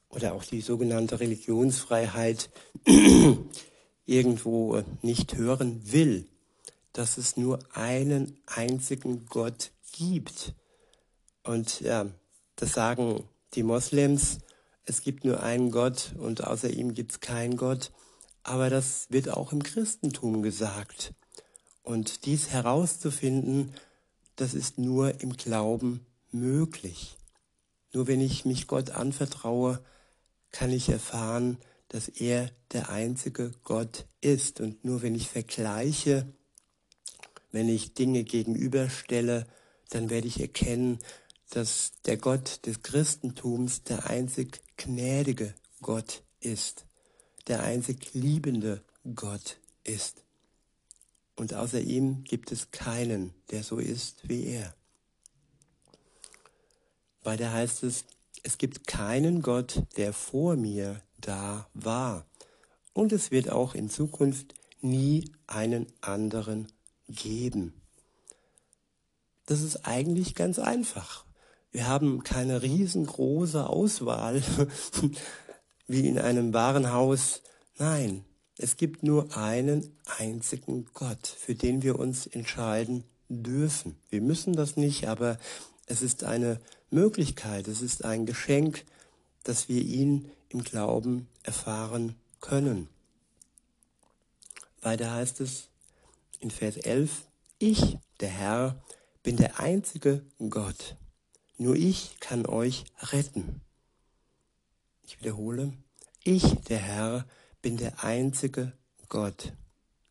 oder 0.09 0.33
auch 0.33 0.43
die 0.43 0.61
sogenannte 0.61 1.19
Religionsfreiheit 1.19 2.51
irgendwo 4.05 4.75
äh, 4.75 4.83
nicht 5.01 5.35
hören 5.35 5.91
will, 5.91 6.27
dass 6.93 7.17
es 7.17 7.37
nur 7.37 7.57
einen 7.73 8.37
einzigen 8.45 9.25
Gott 9.25 9.71
gibt. 9.93 10.53
Und 11.41 11.81
ja, 11.81 12.05
das 12.55 12.73
sagen 12.73 13.23
die 13.55 13.63
Moslems, 13.63 14.37
es 14.85 15.01
gibt 15.01 15.25
nur 15.25 15.41
einen 15.41 15.71
Gott 15.71 16.13
und 16.19 16.43
außer 16.43 16.69
ihm 16.69 16.93
gibt 16.93 17.13
es 17.13 17.19
keinen 17.19 17.57
Gott. 17.57 17.91
Aber 18.47 18.69
das 18.69 19.07
wird 19.09 19.27
auch 19.27 19.51
im 19.51 19.61
Christentum 19.61 20.41
gesagt. 20.41 21.13
Und 21.83 22.25
dies 22.25 22.47
herauszufinden, 22.47 23.73
das 24.37 24.53
ist 24.53 24.77
nur 24.77 25.19
im 25.19 25.35
Glauben 25.35 26.05
möglich. 26.31 27.17
Nur 27.91 28.07
wenn 28.07 28.21
ich 28.21 28.45
mich 28.45 28.67
Gott 28.67 28.91
anvertraue, 28.91 29.83
kann 30.51 30.71
ich 30.71 30.87
erfahren, 30.87 31.57
dass 31.89 32.07
er 32.07 32.49
der 32.71 32.89
einzige 32.89 33.51
Gott 33.65 34.05
ist. 34.21 34.61
Und 34.61 34.85
nur 34.85 35.01
wenn 35.01 35.13
ich 35.13 35.27
vergleiche, 35.27 36.25
wenn 37.51 37.67
ich 37.67 37.95
Dinge 37.95 38.23
gegenüberstelle, 38.23 39.45
dann 39.89 40.09
werde 40.09 40.27
ich 40.29 40.39
erkennen, 40.39 40.99
dass 41.49 41.91
der 42.05 42.15
Gott 42.15 42.65
des 42.65 42.81
Christentums 42.81 43.83
der 43.83 44.09
einzig 44.09 44.61
gnädige 44.77 45.53
Gott 45.81 46.23
ist, 46.39 46.86
der 47.47 47.63
einzig 47.63 48.13
liebende 48.13 48.83
Gott 49.15 49.57
ist. 49.83 50.23
Und 51.35 51.53
außer 51.53 51.79
ihm 51.79 52.23
gibt 52.23 52.51
es 52.51 52.71
keinen, 52.71 53.33
der 53.51 53.63
so 53.63 53.77
ist 53.77 54.27
wie 54.27 54.47
er. 54.47 54.75
Weiter 57.23 57.51
heißt 57.51 57.83
es, 57.83 58.05
es 58.43 58.57
gibt 58.57 58.87
keinen 58.87 59.41
Gott, 59.41 59.83
der 59.97 60.13
vor 60.13 60.55
mir 60.55 61.01
da 61.19 61.67
war. 61.73 62.25
Und 62.93 63.11
es 63.11 63.31
wird 63.31 63.49
auch 63.51 63.75
in 63.75 63.89
Zukunft 63.89 64.55
nie 64.81 65.31
einen 65.45 65.87
anderen 66.01 66.71
geben. 67.07 67.73
Das 69.45 69.61
ist 69.61 69.85
eigentlich 69.85 70.35
ganz 70.35 70.59
einfach. 70.59 71.25
Wir 71.71 71.87
haben 71.87 72.23
keine 72.23 72.61
riesengroße 72.61 73.67
Auswahl 73.67 74.41
wie 75.87 76.07
in 76.07 76.19
einem 76.19 76.53
Warenhaus. 76.53 77.41
Nein, 77.77 78.25
es 78.57 78.77
gibt 78.77 79.03
nur 79.03 79.37
einen 79.37 79.95
einzigen 80.17 80.85
Gott, 80.93 81.27
für 81.27 81.55
den 81.55 81.83
wir 81.83 81.99
uns 81.99 82.27
entscheiden 82.27 83.03
dürfen. 83.29 83.95
Wir 84.09 84.21
müssen 84.21 84.53
das 84.53 84.77
nicht, 84.77 85.07
aber 85.07 85.37
es 85.85 86.01
ist 86.01 86.23
eine 86.23 86.59
Möglichkeit, 86.89 87.67
es 87.67 87.81
ist 87.81 88.03
ein 88.03 88.25
Geschenk, 88.25 88.85
dass 89.43 89.69
wir 89.69 89.81
ihn 89.81 90.29
im 90.49 90.63
Glauben 90.63 91.27
erfahren 91.43 92.15
können. 92.41 92.89
Weiter 94.81 95.11
heißt 95.11 95.41
es 95.41 95.69
in 96.39 96.51
Vers 96.51 96.77
11, 96.77 97.25
ich, 97.59 97.97
der 98.19 98.29
Herr, 98.29 98.83
bin 99.23 99.37
der 99.37 99.59
einzige 99.59 100.23
Gott. 100.49 100.95
Nur 101.57 101.75
ich 101.75 102.19
kann 102.19 102.45
euch 102.45 102.85
retten. 103.01 103.61
Ich 105.07 105.21
wiederhole, 105.21 105.71
ich, 106.25 106.43
der 106.67 106.79
Herr, 106.79 107.25
bin 107.61 107.77
der 107.77 108.03
einzige 108.03 108.73
Gott. 109.07 109.53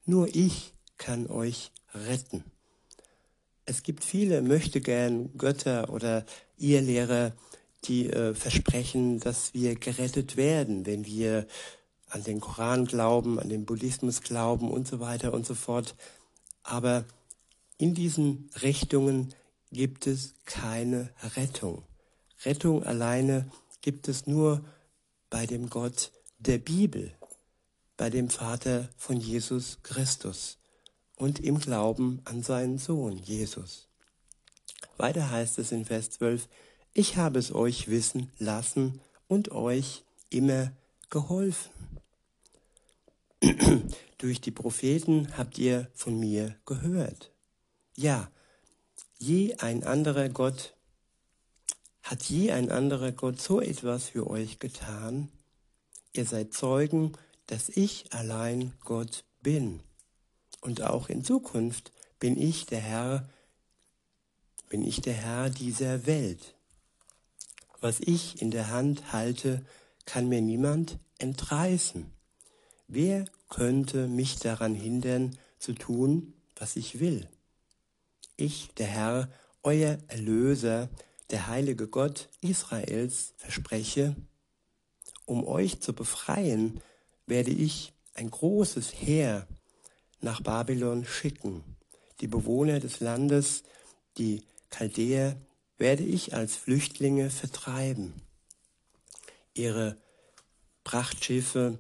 Nur 0.06 0.34
ich 0.34 0.72
kann 0.96 1.26
euch 1.26 1.70
retten. 1.94 2.42
Es 3.66 3.82
gibt 3.82 4.04
viele 4.04 4.40
möchte 4.40 4.80
gern 4.80 5.36
Götter 5.36 5.90
oder 5.90 6.24
Irrlehrer, 6.56 7.32
die 7.84 8.08
äh, 8.08 8.34
versprechen, 8.34 9.20
dass 9.20 9.52
wir 9.52 9.74
gerettet 9.74 10.38
werden, 10.38 10.86
wenn 10.86 11.04
wir 11.04 11.46
an 12.08 12.24
den 12.24 12.40
Koran 12.40 12.86
glauben, 12.86 13.38
an 13.38 13.50
den 13.50 13.66
Buddhismus 13.66 14.22
glauben 14.22 14.70
und 14.70 14.88
so 14.88 14.98
weiter 14.98 15.34
und 15.34 15.44
so 15.44 15.54
fort. 15.54 15.94
Aber 16.62 17.04
in 17.76 17.94
diesen 17.94 18.48
Richtungen 18.62 19.34
gibt 19.70 20.06
es 20.06 20.32
keine 20.46 21.10
Rettung. 21.36 21.82
Rettung 22.46 22.82
alleine 22.82 23.50
gibt 23.82 24.08
es 24.08 24.26
nur 24.26 24.64
bei 25.30 25.47
dem 25.47 25.68
Gott 25.71 26.12
der 26.38 26.59
Bibel, 26.59 27.12
bei 27.97 28.11
dem 28.11 28.30
Vater 28.30 28.88
von 28.97 29.18
Jesus 29.18 29.78
Christus 29.83 30.59
und 31.16 31.40
im 31.40 31.59
Glauben 31.59 32.21
an 32.25 32.42
seinen 32.42 32.78
Sohn 32.78 33.16
Jesus. 33.16 33.88
Weiter 34.97 35.30
heißt 35.30 35.59
es 35.59 35.73
in 35.73 35.85
Vers 35.85 36.11
12, 36.11 36.49
ich 36.92 37.16
habe 37.16 37.38
es 37.38 37.54
euch 37.54 37.88
wissen 37.88 38.30
lassen 38.38 39.00
und 39.28 39.50
euch 39.50 40.04
immer 40.30 40.73
geholfen. 41.11 41.71
Durch 44.18 44.40
die 44.40 44.50
Propheten 44.50 45.37
habt 45.37 45.59
ihr 45.59 45.90
von 45.95 46.18
mir 46.18 46.56
gehört. 46.64 47.33
Ja, 47.95 48.30
je 49.18 49.54
ein 49.56 49.85
anderer 49.85 50.28
Gott, 50.28 50.75
hat 52.06 52.22
je 52.22 52.52
ein 52.52 52.70
anderer 52.70 53.10
Gott 53.10 53.40
so 53.40 53.60
etwas 53.60 54.08
für 54.08 54.30
euch 54.30 54.60
getan? 54.60 55.28
Ihr 56.12 56.25
seid 56.25 56.54
Zeugen, 56.54 57.12
dass 57.48 57.68
ich 57.68 58.12
allein 58.12 58.72
Gott 58.84 59.25
bin. 59.42 59.80
Und 60.60 60.82
auch 60.82 61.08
in 61.08 61.25
Zukunft 61.25 61.92
bin 62.20 62.40
ich 62.40 62.64
der 62.66 62.78
Herr, 62.78 63.28
bin 64.68 64.82
ich 64.82 65.00
der 65.00 65.14
Herr 65.14 65.50
dieser 65.50 66.06
Welt. 66.06 66.54
Was 67.80 67.98
ich 67.98 68.40
in 68.40 68.52
der 68.52 68.70
Hand 68.70 69.12
halte, 69.12 69.64
kann 70.04 70.28
mir 70.28 70.40
niemand 70.40 71.00
entreißen. 71.18 72.06
Wer 72.86 73.25
könnte 73.48 74.06
mich 74.06 74.36
daran 74.38 74.76
hindern, 74.76 75.36
zu 75.58 75.72
tun, 75.72 76.34
was 76.54 76.76
ich 76.76 77.00
will? 77.00 77.28
Ich, 78.36 78.68
der 78.75 78.86
Herr, 78.86 79.28
euer 79.64 79.98
Erlöser, 80.06 80.88
der 81.30 81.49
heilige 81.49 81.88
Gott 81.88 82.28
Israels, 82.40 83.35
verspreche, 83.37 84.16
um 85.25 85.47
euch 85.47 85.80
zu 85.80 85.92
befreien, 85.92 86.80
werde 87.26 87.50
ich 87.50 87.92
ein 88.14 88.30
großes 88.30 88.92
Heer 88.95 89.47
nach 90.21 90.40
Babylon 90.40 91.04
schicken. 91.04 91.64
Die 92.21 92.28
Bewohner 92.28 92.80
des 92.80 93.00
Landes, 93.00 93.64
die 94.16 94.42
Chaldäer, 94.71 95.37
werde 95.78 96.04
ich 96.04 96.35
als 96.35 96.56
Flüchtlinge 96.56 97.30
vertreiben. 97.30 98.14
Ihre 99.54 99.97
Prachtschiffe, 100.85 101.78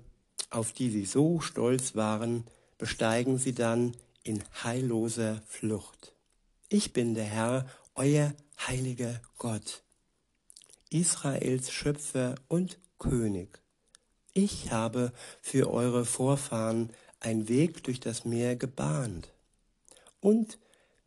auf 0.50 0.72
die 0.72 0.90
sie 0.90 1.06
so 1.06 1.40
stolz 1.40 1.94
waren, 1.94 2.44
besteigen 2.78 3.38
sie 3.38 3.54
dann 3.54 3.96
in 4.22 4.42
heilloser 4.62 5.40
Flucht. 5.46 6.12
Ich 6.68 6.92
bin 6.92 7.14
der 7.14 7.24
Herr, 7.24 7.66
euer 7.94 8.34
heiliger 8.58 9.20
Gott, 9.38 9.82
Israels 10.90 11.70
Schöpfer 11.70 12.34
und 12.48 12.78
König. 12.98 13.60
Ich 14.32 14.70
habe 14.70 15.12
für 15.42 15.70
eure 15.70 16.04
Vorfahren 16.04 16.90
einen 17.20 17.48
Weg 17.48 17.84
durch 17.84 18.00
das 18.00 18.24
Meer 18.24 18.56
gebahnt 18.56 19.32
und 20.20 20.58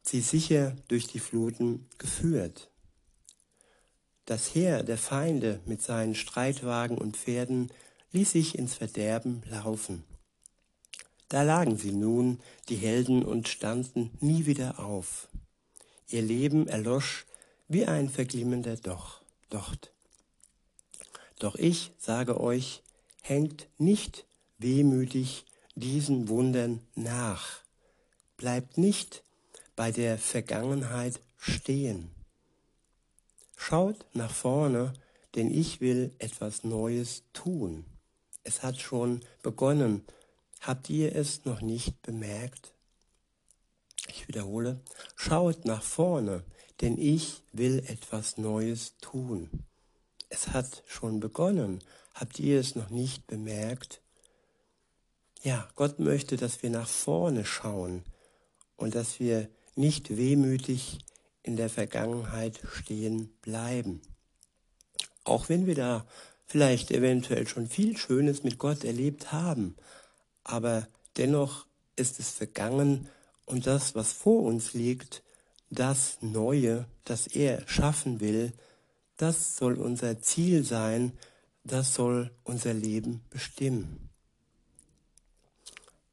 sie 0.01 0.21
sicher 0.21 0.75
durch 0.87 1.07
die 1.07 1.19
Fluten 1.19 1.87
geführt. 1.97 2.69
Das 4.25 4.53
Heer 4.53 4.83
der 4.83 4.97
Feinde 4.97 5.59
mit 5.65 5.81
seinen 5.81 6.15
Streitwagen 6.15 6.97
und 6.97 7.17
Pferden 7.17 7.71
ließ 8.11 8.31
sich 8.31 8.57
ins 8.57 8.75
Verderben 8.75 9.43
laufen. 9.49 10.03
Da 11.29 11.43
lagen 11.43 11.77
sie 11.77 11.91
nun, 11.91 12.39
die 12.69 12.75
Helden, 12.75 13.23
und 13.23 13.47
standen 13.47 14.11
nie 14.19 14.47
wieder 14.47 14.79
auf. 14.79 15.27
Ihr 16.07 16.23
Leben 16.23 16.67
erlosch 16.67 17.25
wie 17.69 17.85
ein 17.85 18.09
verglimmender 18.09 18.75
Docht. 18.75 19.93
Doch 21.37 21.55
ich 21.55 21.93
sage 21.97 22.41
euch, 22.41 22.83
hängt 23.21 23.69
nicht 23.77 24.25
wehmütig 24.57 25.45
diesen 25.75 26.27
Wundern 26.27 26.81
nach. 26.95 27.61
Bleibt 28.35 28.77
nicht 28.77 29.23
bei 29.75 29.91
der 29.91 30.17
Vergangenheit 30.17 31.21
stehen. 31.37 32.11
Schaut 33.55 34.05
nach 34.13 34.31
vorne, 34.31 34.93
denn 35.35 35.49
ich 35.53 35.79
will 35.79 36.13
etwas 36.19 36.63
Neues 36.63 37.23
tun. 37.33 37.85
Es 38.43 38.63
hat 38.63 38.79
schon 38.81 39.21
begonnen. 39.43 40.05
Habt 40.61 40.89
ihr 40.89 41.15
es 41.15 41.45
noch 41.45 41.61
nicht 41.61 42.01
bemerkt? 42.01 42.73
Ich 44.07 44.27
wiederhole, 44.27 44.81
schaut 45.15 45.65
nach 45.65 45.83
vorne, 45.83 46.43
denn 46.81 46.97
ich 46.97 47.41
will 47.51 47.83
etwas 47.87 48.37
Neues 48.37 48.93
tun. 49.01 49.49
Es 50.29 50.49
hat 50.49 50.83
schon 50.87 51.19
begonnen. 51.19 51.79
Habt 52.13 52.39
ihr 52.39 52.59
es 52.59 52.75
noch 52.75 52.89
nicht 52.89 53.27
bemerkt? 53.27 54.01
Ja, 55.41 55.67
Gott 55.75 55.99
möchte, 55.99 56.37
dass 56.37 56.63
wir 56.63 56.69
nach 56.69 56.87
vorne 56.87 57.45
schauen 57.45 58.03
und 58.75 58.95
dass 58.95 59.19
wir 59.19 59.49
nicht 59.75 60.17
wehmütig 60.17 60.99
in 61.43 61.55
der 61.55 61.69
Vergangenheit 61.69 62.59
stehen 62.73 63.29
bleiben. 63.41 64.01
Auch 65.23 65.49
wenn 65.49 65.65
wir 65.65 65.75
da 65.75 66.05
vielleicht 66.45 66.91
eventuell 66.91 67.47
schon 67.47 67.67
viel 67.67 67.95
Schönes 67.97 68.43
mit 68.43 68.57
Gott 68.57 68.83
erlebt 68.83 69.31
haben, 69.31 69.75
aber 70.43 70.87
dennoch 71.17 71.65
ist 71.95 72.19
es 72.19 72.31
vergangen 72.31 73.07
und 73.45 73.67
das, 73.67 73.95
was 73.95 74.11
vor 74.11 74.43
uns 74.43 74.73
liegt, 74.73 75.23
das 75.69 76.17
Neue, 76.21 76.85
das 77.03 77.27
er 77.27 77.67
schaffen 77.67 78.19
will, 78.19 78.53
das 79.17 79.57
soll 79.57 79.75
unser 79.75 80.21
Ziel 80.21 80.63
sein, 80.63 81.13
das 81.63 81.93
soll 81.93 82.31
unser 82.43 82.73
Leben 82.73 83.21
bestimmen. 83.29 84.09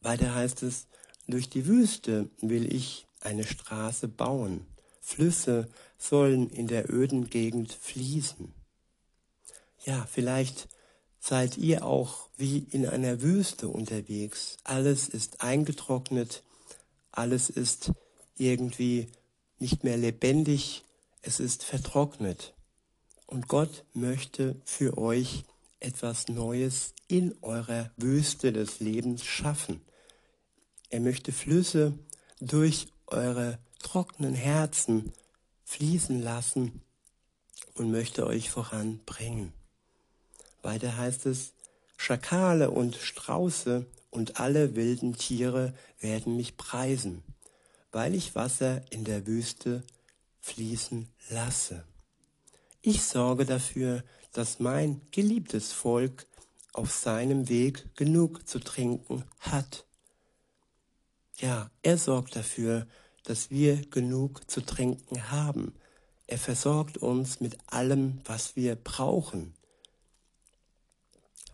Weiter 0.00 0.34
heißt 0.34 0.62
es, 0.62 0.86
durch 1.26 1.48
die 1.48 1.66
Wüste 1.66 2.28
will 2.40 2.72
ich 2.72 3.06
eine 3.20 3.44
Straße 3.44 4.08
bauen, 4.08 4.66
Flüsse 5.00 5.68
sollen 5.98 6.50
in 6.50 6.66
der 6.66 6.92
öden 6.92 7.30
Gegend 7.30 7.72
fließen. 7.72 8.52
Ja, 9.84 10.06
vielleicht 10.10 10.68
seid 11.20 11.56
ihr 11.58 11.84
auch 11.84 12.28
wie 12.36 12.58
in 12.58 12.86
einer 12.86 13.22
Wüste 13.22 13.68
unterwegs. 13.68 14.58
Alles 14.64 15.08
ist 15.08 15.40
eingetrocknet, 15.40 16.42
alles 17.10 17.50
ist 17.50 17.92
irgendwie 18.36 19.08
nicht 19.58 19.84
mehr 19.84 19.96
lebendig, 19.96 20.84
es 21.22 21.40
ist 21.40 21.64
vertrocknet. 21.64 22.54
Und 23.26 23.48
Gott 23.48 23.84
möchte 23.92 24.60
für 24.64 24.98
euch 24.98 25.44
etwas 25.80 26.28
Neues 26.28 26.94
in 27.08 27.34
eurer 27.42 27.90
Wüste 27.96 28.52
des 28.52 28.80
Lebens 28.80 29.24
schaffen. 29.24 29.80
Er 30.90 31.00
möchte 31.00 31.32
Flüsse 31.32 31.98
durch 32.40 32.88
eure 33.06 33.58
trockenen 33.80 34.34
Herzen 34.34 35.12
fließen 35.64 36.22
lassen 36.22 36.80
und 37.74 37.90
möchte 37.90 38.26
euch 38.26 38.50
voranbringen. 38.50 39.52
Weiter 40.62 40.96
heißt 40.96 41.26
es, 41.26 41.52
Schakale 41.96 42.70
und 42.70 42.96
Strauße 42.96 43.86
und 44.10 44.40
alle 44.40 44.76
wilden 44.76 45.16
Tiere 45.16 45.74
werden 46.00 46.36
mich 46.36 46.56
preisen, 46.56 47.22
weil 47.92 48.14
ich 48.14 48.34
Wasser 48.34 48.82
in 48.90 49.04
der 49.04 49.26
Wüste 49.26 49.82
fließen 50.40 51.08
lasse. 51.30 51.84
Ich 52.82 53.02
sorge 53.02 53.44
dafür, 53.44 54.04
dass 54.32 54.60
mein 54.60 55.00
geliebtes 55.10 55.72
Volk 55.72 56.26
auf 56.72 56.92
seinem 56.92 57.48
Weg 57.48 57.96
genug 57.96 58.46
zu 58.46 58.58
trinken 58.58 59.24
hat. 59.40 59.86
Ja, 61.38 61.70
er 61.82 61.98
sorgt 61.98 62.36
dafür, 62.36 62.86
dass 63.24 63.50
wir 63.50 63.76
genug 63.90 64.48
zu 64.50 64.60
trinken 64.60 65.30
haben. 65.30 65.74
Er 66.26 66.38
versorgt 66.38 66.98
uns 66.98 67.40
mit 67.40 67.56
allem, 67.66 68.20
was 68.24 68.56
wir 68.56 68.76
brauchen. 68.76 69.54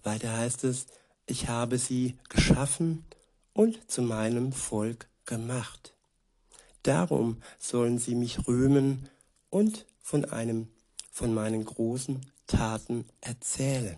Weiter 0.02 0.36
heißt 0.36 0.64
es, 0.64 0.86
ich 1.26 1.48
habe 1.48 1.78
sie 1.78 2.18
geschaffen 2.28 3.04
und 3.52 3.90
zu 3.90 4.02
meinem 4.02 4.52
Volk 4.52 5.08
gemacht. 5.24 5.91
Darum 6.82 7.42
sollen 7.58 7.98
sie 7.98 8.14
mich 8.14 8.46
rühmen 8.46 9.08
und 9.50 9.86
von 10.00 10.24
einem 10.24 10.68
von 11.10 11.34
meinen 11.34 11.64
großen 11.64 12.20
Taten 12.46 13.06
erzählen. 13.20 13.96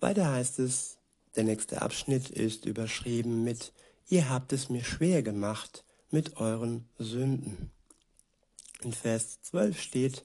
Weiter 0.00 0.32
heißt 0.32 0.58
es, 0.60 0.98
der 1.36 1.44
nächste 1.44 1.82
Abschnitt 1.82 2.30
ist 2.30 2.66
überschrieben 2.66 3.44
mit 3.44 3.72
Ihr 4.08 4.28
habt 4.28 4.52
es 4.52 4.68
mir 4.68 4.84
schwer 4.84 5.22
gemacht 5.22 5.84
mit 6.10 6.36
euren 6.36 6.86
Sünden. 6.98 7.70
In 8.82 8.92
Vers 8.92 9.40
12 9.42 9.80
steht, 9.80 10.24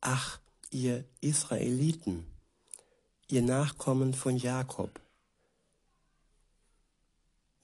Ach, 0.00 0.40
ihr 0.70 1.04
Israeliten, 1.20 2.26
ihr 3.28 3.42
Nachkommen 3.42 4.14
von 4.14 4.36
Jakob, 4.36 5.00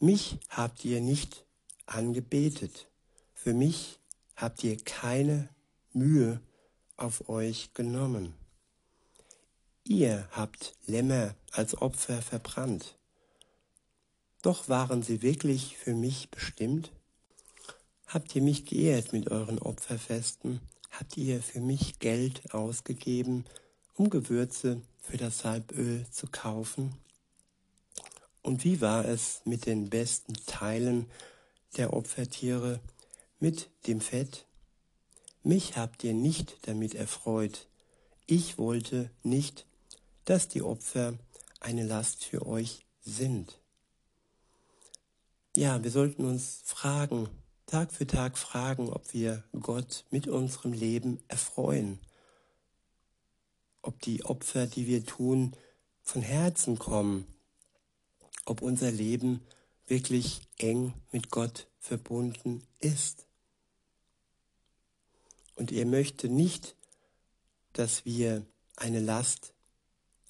mich 0.01 0.38
habt 0.51 0.85
ihr 0.85 1.01
nicht 1.01 1.43
angebetet, 1.87 2.88
für 3.35 3.55
mich 3.55 3.99
habt 4.37 4.64
ihr 4.64 4.77
keine 4.77 5.49
Mühe 5.92 6.40
auf 6.97 7.29
euch 7.29 7.75
genommen. 7.75 8.35
Ihr 9.85 10.29
habt 10.31 10.75
Lämmer 10.87 11.35
als 11.51 11.77
Opfer 11.81 12.23
verbrannt. 12.23 12.97
Doch 14.40 14.68
waren 14.68 15.03
sie 15.03 15.23
wirklich 15.23 15.77
für 15.77 15.94
mich 15.94 16.31
bestimmt? 16.31 16.90
Habt 18.07 18.35
ihr 18.35 18.42
mich 18.42 18.64
geehrt 18.64 19.12
mit 19.12 19.31
euren 19.31 19.59
Opferfesten? 19.59 20.61
Habt 20.90 21.16
ihr 21.16 21.42
für 21.42 21.61
mich 21.61 21.99
Geld 21.99 22.55
ausgegeben, 22.55 23.44
um 23.94 24.11
Gewürze 24.11 24.81
für 25.01 25.16
das 25.16 25.40
Salböl 25.40 26.07
zu 26.11 26.29
kaufen? 26.29 26.94
Und 28.42 28.64
wie 28.64 28.81
war 28.81 29.05
es 29.05 29.42
mit 29.44 29.66
den 29.66 29.90
besten 29.90 30.35
Teilen 30.47 31.11
der 31.76 31.92
Opfertiere, 31.92 32.80
mit 33.38 33.68
dem 33.87 34.00
Fett? 34.00 34.46
Mich 35.42 35.76
habt 35.76 36.04
ihr 36.04 36.14
nicht 36.14 36.56
damit 36.62 36.94
erfreut. 36.94 37.68
Ich 38.26 38.58
wollte 38.58 39.10
nicht, 39.22 39.66
dass 40.24 40.48
die 40.48 40.62
Opfer 40.62 41.18
eine 41.60 41.84
Last 41.84 42.24
für 42.24 42.46
euch 42.46 42.87
sind. 43.02 43.60
Ja, 45.56 45.82
wir 45.84 45.90
sollten 45.90 46.24
uns 46.24 46.62
fragen, 46.64 47.28
Tag 47.66 47.92
für 47.92 48.06
Tag 48.06 48.38
fragen, 48.38 48.90
ob 48.90 49.12
wir 49.12 49.44
Gott 49.60 50.04
mit 50.10 50.26
unserem 50.28 50.72
Leben 50.72 51.20
erfreuen, 51.28 51.98
ob 53.82 54.00
die 54.00 54.24
Opfer, 54.24 54.66
die 54.66 54.87
wir 54.87 55.04
tun, 55.04 55.54
von 56.02 56.22
Herzen 56.22 56.78
kommen 56.78 57.26
ob 58.44 58.62
unser 58.62 58.90
Leben 58.90 59.40
wirklich 59.87 60.42
eng 60.59 60.94
mit 61.12 61.31
Gott 61.31 61.68
verbunden 61.79 62.62
ist. 62.81 63.27
Und 65.57 65.73
er 65.73 65.87
möchte 65.87 66.29
nicht, 66.29 66.77
dass 67.73 68.05
wir 68.05 68.44
eine 68.77 69.01
Last 69.01 69.53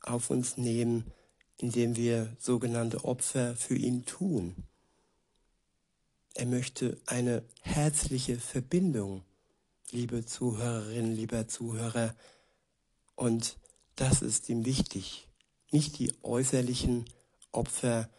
auf 0.02 0.30
uns 0.30 0.56
nehmen, 0.56 1.12
indem 1.58 1.96
wir 1.96 2.36
sogenannte 2.38 3.04
Opfer 3.04 3.56
für 3.56 3.76
ihn 3.76 4.04
tun. 4.04 4.54
Er 6.34 6.46
möchte 6.46 7.00
eine 7.06 7.44
herzliche 7.62 8.38
Verbindung, 8.38 9.24
liebe 9.92 10.26
Zuhörerinnen, 10.26 11.14
lieber 11.14 11.46
Zuhörer, 11.46 12.14
und 13.14 13.56
das 13.94 14.22
ist 14.22 14.48
ihm 14.48 14.64
wichtig, 14.64 15.28
nicht 15.70 15.98
die 15.98 16.12
äußerlichen 16.22 17.04
Opfer, 17.52 18.10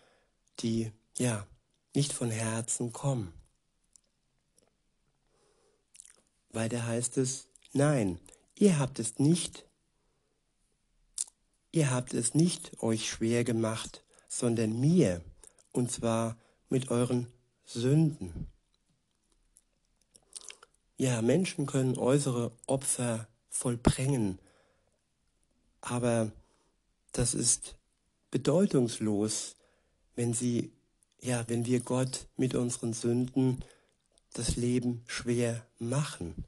die 0.62 0.91
ja 1.17 1.47
nicht 1.93 2.13
von 2.13 2.30
Herzen 2.30 2.91
kommen. 2.91 3.34
Weiter 6.49 6.86
heißt 6.86 7.17
es, 7.17 7.47
nein, 7.73 8.19
ihr 8.56 8.80
habt 8.80 8.99
es 8.99 9.19
nicht, 9.19 9.65
ihr 11.71 11.91
habt 11.91 12.13
es 12.13 12.34
nicht 12.34 12.82
euch 12.82 13.10
schwer 13.10 13.43
gemacht, 13.43 14.04
sondern 14.28 14.80
mir, 14.80 15.21
und 15.71 15.91
zwar 15.91 16.38
mit 16.69 16.91
euren 16.91 17.28
Sünden. 17.65 18.47
Ja, 20.97 21.21
Menschen 21.21 21.65
können 21.65 21.97
äußere 21.97 22.51
Opfer 22.67 23.28
vollbringen, 23.49 24.39
aber 25.82 26.32
das 27.12 27.34
ist 27.34 27.75
bedeutungslos, 28.32 29.56
wenn 30.15 30.34
sie, 30.34 30.71
ja, 31.21 31.43
wenn 31.47 31.65
wir 31.65 31.80
Gott 31.80 32.28
mit 32.38 32.56
unseren 32.56 32.93
Sünden 32.93 33.63
das 34.34 34.56
Leben 34.56 35.04
schwer 35.08 35.65
machen. 35.80 36.45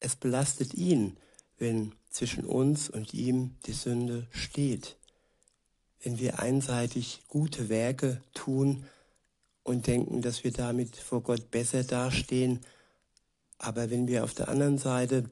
Es 0.00 0.16
belastet 0.16 0.74
ihn, 0.74 1.16
wenn 1.58 1.92
zwischen 2.10 2.44
uns 2.44 2.88
und 2.88 3.12
ihm 3.12 3.56
die 3.66 3.72
Sünde 3.72 4.26
steht. 4.30 4.96
Wenn 6.02 6.18
wir 6.18 6.38
einseitig 6.38 7.22
gute 7.28 7.68
Werke 7.68 8.22
tun 8.34 8.86
und 9.62 9.86
denken, 9.86 10.22
dass 10.22 10.44
wir 10.44 10.52
damit 10.52 10.96
vor 10.96 11.22
Gott 11.22 11.50
besser 11.50 11.82
dastehen, 11.82 12.60
aber 13.58 13.90
wenn 13.90 14.06
wir 14.06 14.24
auf 14.24 14.34
der 14.34 14.48
anderen 14.48 14.78
Seite 14.78 15.30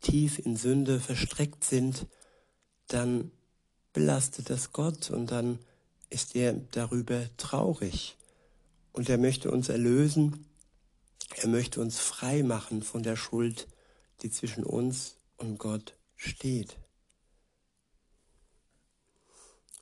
tief 0.00 0.38
in 0.38 0.56
Sünde 0.56 1.00
verstreckt 1.00 1.64
sind, 1.64 2.06
dann 2.88 3.30
belastet 3.92 4.50
das 4.50 4.72
Gott 4.72 5.10
und 5.10 5.30
dann 5.30 5.58
ist 6.10 6.36
er 6.36 6.52
darüber 6.52 7.28
traurig. 7.36 8.16
Und 8.92 9.08
er 9.08 9.18
möchte 9.18 9.50
uns 9.50 9.68
erlösen, 9.68 10.46
er 11.34 11.48
möchte 11.48 11.80
uns 11.80 11.98
frei 11.98 12.42
machen 12.42 12.82
von 12.82 13.02
der 13.02 13.16
Schuld, 13.16 13.66
die 14.22 14.30
zwischen 14.30 14.64
uns 14.64 15.16
und 15.36 15.58
Gott 15.58 15.96
steht. 16.16 16.78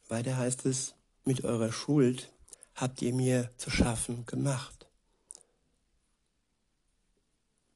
Weiter 0.09 0.37
heißt 0.37 0.67
es, 0.67 0.95
mit 1.25 1.45
eurer 1.45 1.73
Schuld 1.73 2.33
habt 2.75 3.03
ihr 3.03 3.15
mir 3.15 3.51
zu 3.57 3.71
schaffen 3.71 4.27
gemacht. 4.27 4.87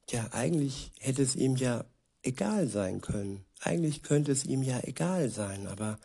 Ja, 0.09 0.27
eigentlich 0.31 0.91
hätte 0.99 1.21
es 1.21 1.35
ihm 1.35 1.55
ja 1.55 1.85
egal 2.21 2.67
sein 2.67 3.01
können. 3.01 3.45
Eigentlich 3.61 4.03
könnte 4.03 4.31
es 4.31 4.45
ihm 4.45 4.63
ja 4.63 4.79
egal 4.83 5.29
sein, 5.29 5.67
aber 5.67 5.99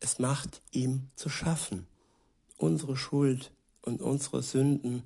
es 0.00 0.18
macht 0.18 0.62
ihm 0.72 1.08
zu 1.16 1.28
schaffen. 1.28 1.86
Unsere 2.58 2.96
Schuld 2.96 3.52
und 3.82 4.02
unsere 4.02 4.42
Sünden 4.42 5.04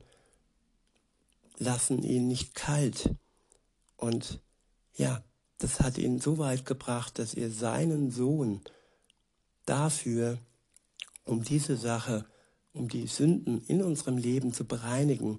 lassen 1.58 2.02
ihn 2.02 2.28
nicht 2.28 2.54
kalt. 2.54 3.14
Und 3.96 4.40
ja, 4.94 5.22
das 5.58 5.80
hat 5.80 5.98
ihn 5.98 6.20
so 6.20 6.38
weit 6.38 6.64
gebracht, 6.64 7.18
dass 7.18 7.34
er 7.34 7.50
seinen 7.50 8.10
Sohn 8.10 8.62
dafür, 9.66 10.38
um 11.24 11.44
diese 11.44 11.76
Sache, 11.76 12.24
um 12.72 12.88
die 12.88 13.06
Sünden 13.06 13.60
in 13.66 13.82
unserem 13.82 14.16
Leben 14.16 14.52
zu 14.52 14.64
bereinigen, 14.64 15.38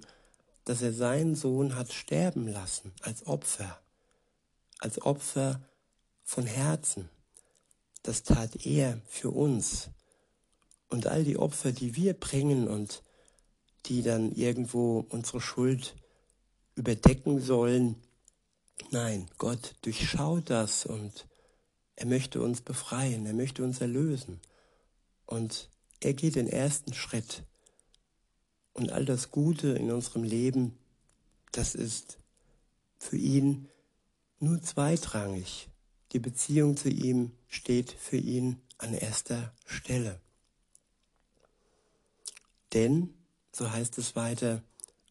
dass 0.64 0.80
er 0.80 0.92
seinen 0.92 1.34
Sohn 1.34 1.74
hat 1.74 1.92
sterben 1.92 2.46
lassen 2.46 2.92
als 3.00 3.26
Opfer, 3.26 3.80
als 4.78 5.02
Opfer 5.02 5.60
von 6.22 6.46
Herzen 6.46 7.10
das 8.02 8.22
tat 8.22 8.66
er 8.66 9.00
für 9.06 9.30
uns. 9.30 9.90
Und 10.88 11.06
all 11.06 11.24
die 11.24 11.36
Opfer, 11.36 11.72
die 11.72 11.96
wir 11.96 12.14
bringen 12.14 12.68
und 12.68 13.02
die 13.86 14.02
dann 14.02 14.32
irgendwo 14.32 15.06
unsere 15.08 15.40
Schuld 15.40 15.94
überdecken 16.74 17.40
sollen, 17.40 17.96
nein, 18.90 19.26
Gott 19.38 19.74
durchschaut 19.82 20.50
das 20.50 20.86
und 20.86 21.26
er 21.96 22.06
möchte 22.06 22.42
uns 22.42 22.60
befreien, 22.60 23.26
er 23.26 23.34
möchte 23.34 23.62
uns 23.64 23.80
erlösen. 23.80 24.40
Und 25.26 25.70
er 26.00 26.14
geht 26.14 26.34
den 26.34 26.48
ersten 26.48 26.94
Schritt. 26.94 27.44
Und 28.72 28.90
all 28.90 29.04
das 29.04 29.30
Gute 29.30 29.68
in 29.68 29.90
unserem 29.90 30.24
Leben, 30.24 30.76
das 31.52 31.74
ist 31.74 32.18
für 32.98 33.16
ihn 33.16 33.68
nur 34.40 34.60
zweitrangig. 34.62 35.68
Die 36.12 36.18
Beziehung 36.18 36.76
zu 36.76 36.90
ihm 36.90 37.32
steht 37.48 37.90
für 37.90 38.18
ihn 38.18 38.60
an 38.76 38.92
erster 38.92 39.54
Stelle. 39.64 40.20
Denn, 42.74 43.14
so 43.50 43.70
heißt 43.70 43.96
es 43.98 44.14
weiter, 44.14 44.62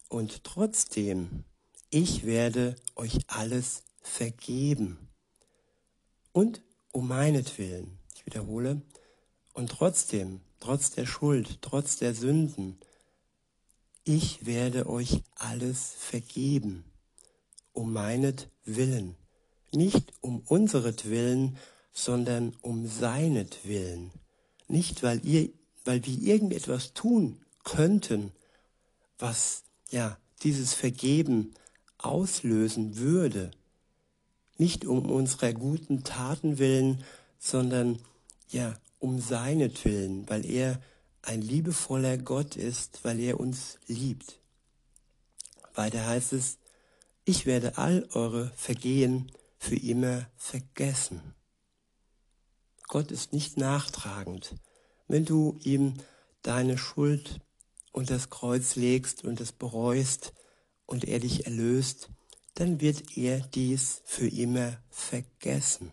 und 0.08 0.44
trotzdem, 0.44 1.44
ich 1.90 2.24
werde 2.24 2.76
euch 2.94 3.18
alles 3.26 3.82
vergeben. 4.00 5.08
Und 6.32 6.62
um 6.92 7.08
meinetwillen, 7.08 7.98
ich 8.14 8.24
wiederhole, 8.26 8.82
und 9.54 9.70
trotzdem, 9.70 10.40
trotz 10.60 10.90
der 10.90 11.06
Schuld, 11.06 11.58
trotz 11.62 11.96
der 11.96 12.14
Sünden, 12.14 12.78
ich 14.04 14.46
werde 14.46 14.88
euch 14.88 15.22
alles 15.34 15.94
vergeben, 15.98 16.84
um 17.72 17.92
meinetwillen 17.92 19.16
nicht 19.74 20.12
um 20.20 20.40
unseretwillen, 20.40 21.56
sondern 21.92 22.54
um 22.62 22.86
seinetwillen. 22.86 24.10
Nicht, 24.68 25.02
weil, 25.02 25.24
ihr, 25.26 25.50
weil 25.84 26.04
wir 26.06 26.18
irgendetwas 26.18 26.94
tun 26.94 27.40
könnten, 27.64 28.32
was 29.18 29.64
ja 29.90 30.18
dieses 30.42 30.74
Vergeben 30.74 31.54
auslösen 31.98 32.96
würde. 32.96 33.50
Nicht 34.58 34.84
um 34.84 35.10
unserer 35.10 35.52
guten 35.52 36.04
Taten 36.04 36.58
willen, 36.58 37.04
sondern 37.38 37.98
ja 38.50 38.74
um 38.98 39.20
seinetwillen, 39.20 40.28
weil 40.28 40.46
er 40.46 40.80
ein 41.22 41.42
liebevoller 41.42 42.18
Gott 42.18 42.56
ist, 42.56 43.00
weil 43.04 43.20
er 43.20 43.38
uns 43.38 43.78
liebt. 43.86 44.38
Weiter 45.74 46.06
heißt 46.06 46.32
es, 46.32 46.58
ich 47.24 47.46
werde 47.46 47.78
all 47.78 48.08
eure 48.12 48.50
Vergehen 48.56 49.30
für 49.62 49.76
immer 49.76 50.26
vergessen. 50.36 51.34
Gott 52.88 53.12
ist 53.12 53.32
nicht 53.32 53.58
nachtragend. 53.58 54.56
Wenn 55.06 55.24
du 55.24 55.56
ihm 55.62 55.94
deine 56.42 56.76
Schuld 56.76 57.38
und 57.92 58.10
das 58.10 58.28
Kreuz 58.28 58.74
legst 58.74 59.22
und 59.22 59.40
es 59.40 59.52
bereust 59.52 60.32
und 60.84 61.04
er 61.04 61.20
dich 61.20 61.46
erlöst, 61.46 62.10
dann 62.54 62.80
wird 62.80 63.16
er 63.16 63.38
dies 63.38 64.02
für 64.04 64.26
immer 64.26 64.78
vergessen. 64.90 65.92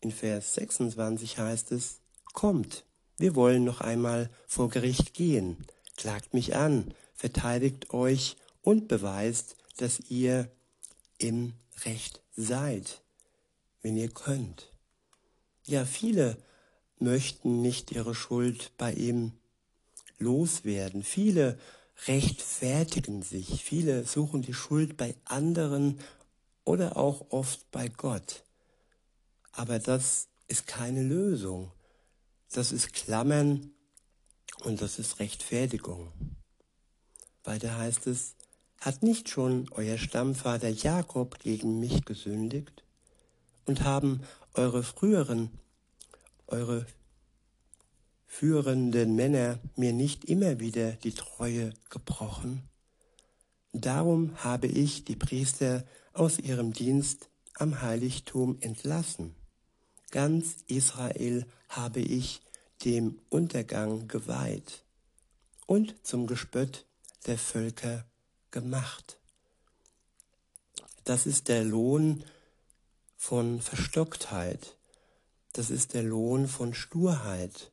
In 0.00 0.10
Vers 0.10 0.54
26 0.54 1.36
heißt 1.36 1.72
es, 1.72 2.00
Kommt, 2.32 2.86
wir 3.18 3.34
wollen 3.34 3.64
noch 3.64 3.82
einmal 3.82 4.30
vor 4.46 4.70
Gericht 4.70 5.12
gehen, 5.12 5.66
klagt 5.98 6.32
mich 6.32 6.56
an, 6.56 6.94
verteidigt 7.14 7.92
euch 7.92 8.38
und 8.62 8.88
beweist, 8.88 9.56
dass 9.76 10.00
ihr 10.08 10.50
im 11.18 11.54
Recht 11.84 12.22
seid, 12.36 13.02
wenn 13.82 13.96
ihr 13.96 14.08
könnt. 14.08 14.72
Ja, 15.64 15.84
viele 15.84 16.36
möchten 16.98 17.62
nicht 17.62 17.92
ihre 17.92 18.14
Schuld 18.14 18.72
bei 18.78 18.92
ihm 18.92 19.32
loswerden. 20.18 21.02
Viele 21.02 21.58
rechtfertigen 22.06 23.22
sich. 23.22 23.62
Viele 23.64 24.04
suchen 24.04 24.42
die 24.42 24.54
Schuld 24.54 24.96
bei 24.96 25.14
anderen 25.24 26.00
oder 26.64 26.96
auch 26.96 27.30
oft 27.30 27.70
bei 27.70 27.88
Gott. 27.88 28.44
Aber 29.52 29.78
das 29.78 30.28
ist 30.46 30.66
keine 30.66 31.02
Lösung. 31.02 31.72
Das 32.52 32.72
ist 32.72 32.92
Klammern 32.92 33.72
und 34.64 34.80
das 34.80 34.98
ist 34.98 35.18
Rechtfertigung. 35.18 36.12
Weiter 37.44 37.76
heißt 37.76 38.06
es, 38.06 38.34
hat 38.80 39.02
nicht 39.02 39.28
schon 39.28 39.68
euer 39.72 39.98
Stammvater 39.98 40.68
Jakob 40.68 41.38
gegen 41.40 41.80
mich 41.80 42.04
gesündigt? 42.04 42.84
Und 43.66 43.82
haben 43.84 44.22
eure 44.54 44.82
früheren, 44.82 45.50
eure 46.46 46.86
führenden 48.26 49.14
Männer 49.14 49.58
mir 49.76 49.92
nicht 49.92 50.24
immer 50.24 50.60
wieder 50.60 50.92
die 50.92 51.12
Treue 51.12 51.74
gebrochen? 51.90 52.62
Darum 53.72 54.42
habe 54.42 54.66
ich 54.66 55.04
die 55.04 55.16
Priester 55.16 55.84
aus 56.12 56.38
ihrem 56.38 56.72
Dienst 56.72 57.28
am 57.54 57.82
Heiligtum 57.82 58.56
entlassen. 58.60 59.34
Ganz 60.10 60.56
Israel 60.68 61.46
habe 61.68 62.00
ich 62.00 62.40
dem 62.84 63.18
Untergang 63.28 64.08
geweiht 64.08 64.84
und 65.66 65.94
zum 66.06 66.26
Gespött 66.26 66.86
der 67.26 67.36
Völker 67.36 68.06
gemacht. 68.50 69.18
Das 71.04 71.26
ist 71.26 71.48
der 71.48 71.64
Lohn 71.64 72.24
von 73.16 73.60
Verstocktheit. 73.60 74.76
Das 75.52 75.70
ist 75.70 75.94
der 75.94 76.02
Lohn 76.02 76.46
von 76.48 76.74
Sturheit. 76.74 77.72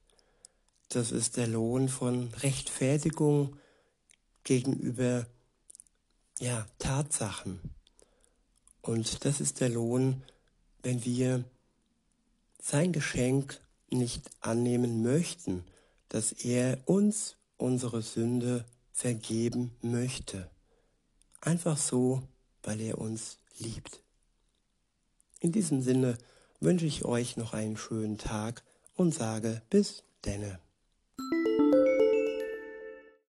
Das 0.89 1.11
ist 1.11 1.38
der 1.38 1.47
Lohn 1.47 1.89
von 1.89 2.29
Rechtfertigung 2.35 3.57
gegenüber 4.43 5.25
ja, 6.39 6.65
Tatsachen. 6.79 7.59
Und 8.81 9.25
das 9.25 9.41
ist 9.41 9.61
der 9.61 9.69
Lohn, 9.69 10.23
wenn 10.83 11.03
wir 11.03 11.43
sein 12.61 12.93
Geschenk 12.93 13.59
nicht 13.89 14.29
annehmen 14.41 15.03
möchten, 15.03 15.63
dass 16.09 16.31
er 16.31 16.77
uns 16.85 17.35
unsere 17.57 18.01
Sünde 18.01 18.65
vergeben 18.91 19.75
möchte. 19.81 20.49
Einfach 21.45 21.77
so, 21.77 22.23
weil 22.63 22.81
er 22.81 22.97
uns 22.97 23.38
liebt. 23.60 24.01
In 25.39 25.51
diesem 25.51 25.84
Sinne 25.84 26.17
wünsche 26.60 26.88
ich 26.88 27.05
euch 27.05 27.38
noch 27.38 27.53
einen 27.53 27.77
schönen 27.77 28.17
Tag 28.17 28.63
und 28.95 29.13
sage 29.13 29.62
bis 29.69 30.03
denne. 30.25 30.60